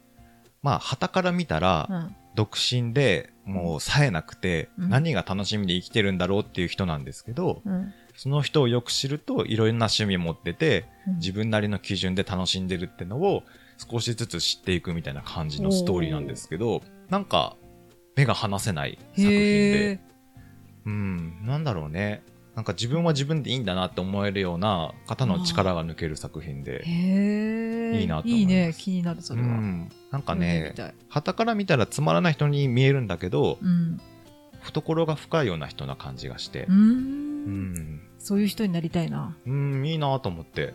[0.64, 2.16] まあ、旗から見たら、うん。
[2.34, 7.92] 独身で、もう冴えなくて、うん何が楽しみで生きてるんだろうっていう人なんですけど、うん。
[8.16, 13.42] その人をよく知ると、いろんな趣味持ってて、うん自分なりの基準で楽しんでるってのを、
[13.78, 17.56] 少しずつ知っていくみたいな感じのストーリーなんですけど、なんか、
[18.16, 20.00] 目が離せない作品へでえ、。
[20.86, 22.22] うん、なんだろうね。
[22.54, 26.84] なんか自分は自分でいいんだなって思えるような方の力が抜ける作品で。
[26.86, 29.48] いいなと思いますいいね、気になる、それは。
[29.48, 30.72] うん、なんかね
[31.08, 34.00] 旗から見たらつまらない人に見えるんだけど、うん。
[34.62, 36.72] 懐が深いような人な感じがしてう。。
[36.72, 38.00] うんん。
[38.24, 39.36] そういう人になりたいな。
[39.46, 40.74] うん、いいなと思って。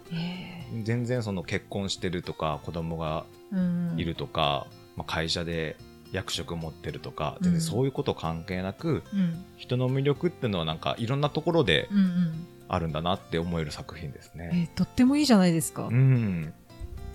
[0.84, 3.96] 全然その結婚してるとか、子供がうん。
[3.98, 5.76] いるとか、まあ、会社で
[6.12, 9.44] 役職持ってるとか、うん全然そういうこと関係なく、うん。
[9.58, 12.48] 人の魅力っていうのはなんかいろんなところでうんうん。
[12.68, 14.70] あるんだなって思える作品ですえね。
[14.72, 15.92] ーとってもいいじゃないですかう。
[15.92, 16.54] ん。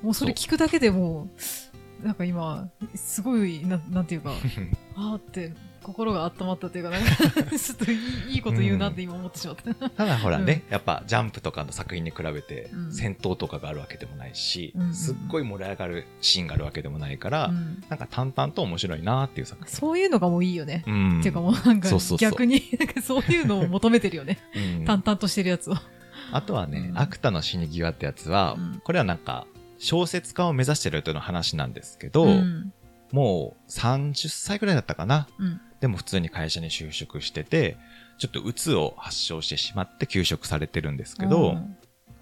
[0.02, 1.40] もうそれ聞くだけでもう、
[2.04, 4.32] なんか今、すごい、ななんていうか、
[4.94, 7.98] あーって、心が温まったというか、なんか ちょっといい
[8.34, 9.90] いいこと言うなって今思ってしまった。
[9.90, 19.74] ただほらね、やっぱジャンプとかの作品に比べてうん戦闘とかがあるわけでもないし、うんうんすっごい盛り上がるシーンがあるわけでもないから、うんなんか淡々と面白いなっていう作品。
[19.74, 20.84] そういうのがもういいよね。
[20.86, 21.20] うん。
[21.20, 24.38] っていうかもうなんか逆に、なんかそういうのを求めてるよね。
[24.54, 25.76] うん淡々としてるやつを。
[26.32, 29.46] あとはね、うんアクタの死に際ってやつは、うんこれはなんか、
[29.84, 32.72] 小説家を目指してる人の話なんですけど、うん。
[33.12, 35.28] もう30歳くらいだったかな。
[35.38, 35.60] うん。
[35.80, 37.76] でも普通に会社に就職してて、
[38.18, 41.58] ちょっと鬱を発症してしまって休職されてるんですけど、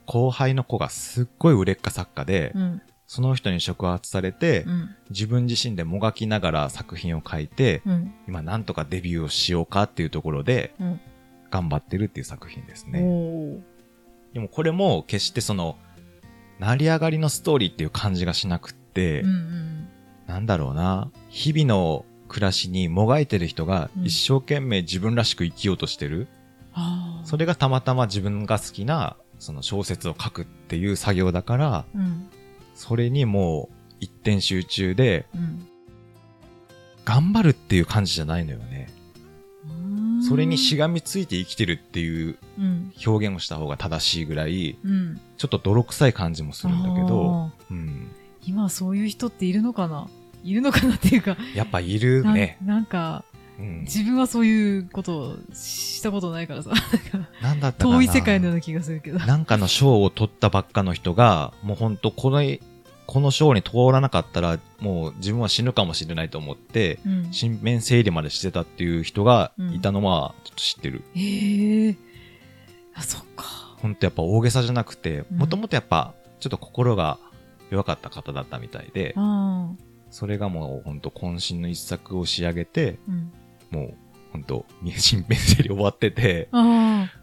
[0.06, 2.82] 後輩の子がすっごい売れっ子作家で、うん。
[3.06, 4.96] その人に触発されて、うん。
[5.10, 8.14] 自分自身でもがきながら作品を書いて、うん。
[8.26, 11.00] 今なんとかデビューをしようかっていうところでうん。
[11.50, 13.00] 頑張ってるっていう作品ですね。
[14.32, 15.76] でもこれも決してその、
[16.62, 19.88] 成り上がりのストーリーっていう感じがしなくって、うんうん。
[20.28, 26.28] なんだろうな、日々の暮らしにもがいてる人がうん一生懸命自分らしく生きようとしてる。
[26.72, 27.26] ああ。
[27.26, 32.28] それがたまたま自分が好きなその小説を書くっていう作業だから、うん。
[32.76, 35.66] それにもう一点集中でうん
[37.04, 38.88] 頑張るっていう感じじゃないのよね。
[40.32, 42.92] それにしがみついて生きてるっていううん。
[43.06, 45.20] 表現をした方が正しいぐらい、うん。
[45.36, 48.10] ちょっと泥臭い感じもするんだけど、うん。
[48.44, 50.08] 今そういう人っているのかな？
[50.42, 52.58] いるのかなっていうか、やっぱいるなね。
[52.64, 53.24] なんか、
[53.58, 53.80] うん。
[53.82, 56.70] 自分はそういうことをしたことないからさ、
[57.40, 57.96] なんだったかな？
[57.96, 59.18] 遠い世界のような気がするけど。
[59.20, 62.42] なんかの賞を取ったばっかの人が、もうほんとこの、
[63.12, 67.80] この賞に通らなかったら、もう自分は死ぬかもしれないと思って、うん。
[67.82, 71.02] 整理までしてたっていう人がいたのは、ちょっと知ってる。
[71.14, 71.96] へえ。
[72.94, 73.44] あ、そっか。
[73.82, 77.18] ほんとやっぱ大げさじゃなくて、うんもともとやっぱ、ちょっと心が
[77.68, 79.76] 弱かった方だったみたいで、ああ。
[80.10, 83.32] それがもうほんと渾身の一作を仕上げて、うん。
[83.70, 83.94] もう
[84.32, 84.64] ほんと、
[84.96, 86.48] 新面整理終わってて。
[86.50, 86.58] う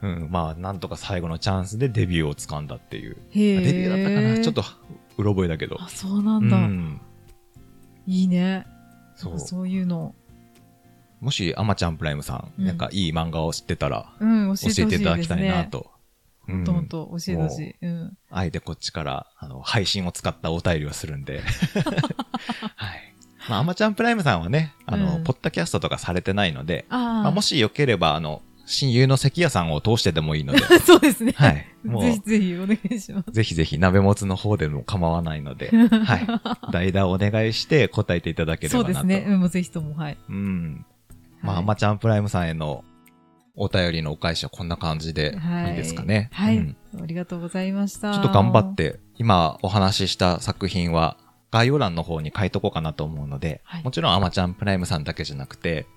[0.07, 3.17] ん、まあなんとか最後のチャンスでデビューを掴んだっていう。
[3.33, 4.63] デビューだったかなちょっと、
[5.19, 5.77] うろ覚えだけど。
[5.81, 6.57] あ、そうなんだ。
[6.57, 7.01] うん
[8.07, 8.65] いいね。
[9.15, 9.39] そう。
[9.39, 10.15] そういうの。
[11.19, 15.43] もし、アマちゃんプライムさん、うんなんかいい漫画を知ってたら、うん、教教ええていただきたい。
[15.47, 15.91] なと。
[16.47, 17.75] うんほんとほんと、教えてほしい。
[17.85, 18.17] うん。
[18.31, 21.41] あえてこっちから、あの、配信を使ったお便りをするんで。
[22.75, 23.13] はい。
[23.47, 26.99] まあ、アマちゃんプライムさんはね、あの、うんポッドキャストとかされてないので、ああ。
[27.23, 31.33] まあ、もしよければ、あの、親友の関谷さんを通してでもいいので、 そうですね。
[31.35, 31.65] はい。
[31.83, 33.31] もぜひう、ぜひお願いします。
[33.31, 36.71] ぜひぜひ鍋もつの方でも構わないので、 はい。
[36.71, 38.93] 代打をお願いして答えていただければなと。
[38.93, 39.25] そうですね。
[39.27, 40.17] うん、もうぜひとも、はい。
[40.29, 40.85] うん。
[41.41, 42.83] まあ、はいアマちゃんプライムさんへの
[43.55, 45.35] お便りのお返しはこんな感じで
[45.67, 46.29] いいですかね。
[46.31, 46.57] はい。
[46.57, 48.13] うんありがとうございました。
[48.13, 48.75] ちょっと頑張っ。
[48.75, 51.17] て、今お話しした作品は
[51.51, 55.87] 概要欄の方に書いとこうかなと思うので、はいもちろんアマちゃんプライムさんだけじゃなくて、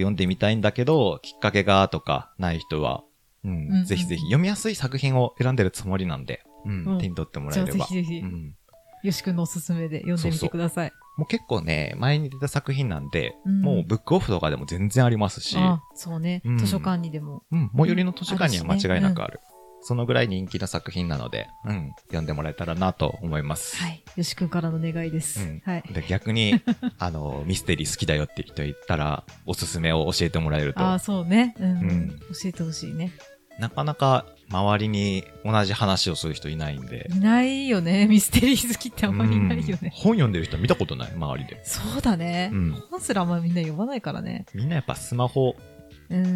[0.00, 3.02] 読んでみたいんだけど、きっかけがとかない人は、
[3.44, 3.84] うん、うんうん。
[3.84, 6.98] ぜひぜひ読みやすい作品を選んでるつもりなんで、うん、うん。
[6.98, 7.72] 手に取ってもらえれば。
[7.72, 8.54] ぜひぜひう、ん、
[9.02, 10.92] よしくんのおすすめで読んでみてください。
[11.16, 13.60] もう結構ね、前に出た作品なんで、うん。
[13.60, 16.58] もうブックオフとかでも全然ありますし、あ、そうね、うん。
[16.58, 17.42] 図書館にでも。
[17.50, 19.40] うん、最寄りの図書館には間違いなくある。
[19.82, 23.76] そのぐらい人気な作品なので、うん、読んでもらえたらなと思います。
[23.76, 24.02] はい。
[24.16, 25.40] よしくんからの願いです。
[25.40, 25.82] うんはい。
[25.92, 26.60] で、逆に、
[26.98, 31.54] あの、ミステリー好きだよって人いたら、おすすめを教えてもらえると、ああ、そうね。
[31.58, 31.70] うん。
[31.70, 33.12] うん教えてほしいね。
[33.58, 37.08] なかなか周りに同じ話をする人いないんで。
[37.14, 38.06] いないよね。
[38.08, 39.92] ミステリー好きってあんまりいないようんね。
[39.94, 41.60] 本読んでる人見たことない周りで。
[41.62, 44.46] そうだね、うん本すらあんまみんな読まないからね。
[44.54, 45.69] みんなやっぱスマホうん。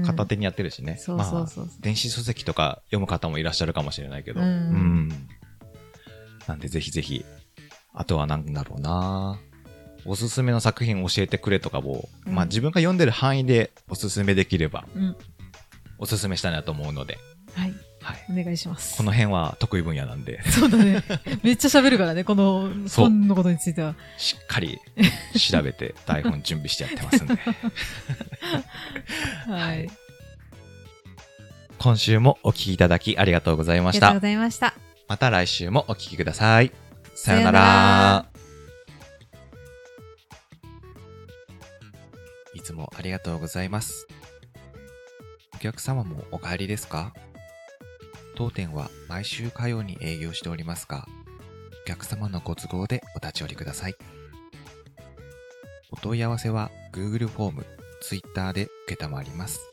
[0.06, 1.00] 片手にやってるしね。
[1.08, 1.46] まあ
[1.80, 4.40] 電子書籍とか読む方もいらっしゃるかもしれないけど。
[4.40, 5.08] うん
[6.46, 7.24] なんでぜひぜひ、
[7.94, 9.38] あとはなんだろうな
[10.04, 15.16] おすすめの作品教えてくれとかも、うんまあ自分が読んでる範囲でおすすめできれば、うん。
[15.98, 17.18] おすすめしたいなと思うので、
[17.54, 17.74] はい。
[18.04, 18.40] はい。
[18.40, 18.96] お願いします。
[18.98, 21.02] この辺は得意分野なんで、そうだね。
[21.42, 23.94] めっちゃ喋るからね、この本のことについては。
[24.18, 24.78] しっかり
[25.50, 27.34] 調べて台本準備してやってますんで。
[29.48, 29.88] はい。
[31.78, 34.32] 今週もお聞きいただきありがとうございましたありがとうご。
[34.32, 34.74] ざいました。
[35.08, 36.72] また来週もお聞きください。
[37.14, 38.26] さようなさようなら。
[42.54, 44.06] いつもありがとうございます。
[45.54, 47.12] お客様もお帰りですか？
[48.34, 51.06] 当店は毎週火曜に営業しておりますが、
[51.84, 53.94] お客様のご都合でお立ち寄りください。
[55.90, 57.66] お問い合わせは Google フォーム、
[58.02, 59.70] Twitter で受けたまわります。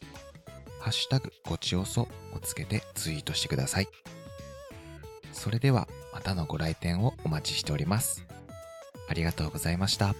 [0.79, 2.07] ハッシュタグごちおそを
[2.41, 3.87] つけてツイートしてください。
[5.31, 8.25] それではまたのご来店をお待ちしております。
[9.07, 10.15] ありがとうございました。